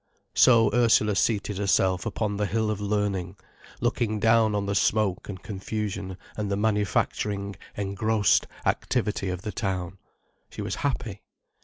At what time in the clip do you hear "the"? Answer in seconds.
2.37-2.47, 4.65-4.73, 6.49-6.57, 9.43-9.51